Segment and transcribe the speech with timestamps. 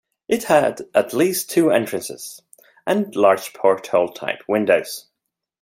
[0.27, 2.41] It had at least two entrances,
[2.87, 5.05] and large porthole-type windows.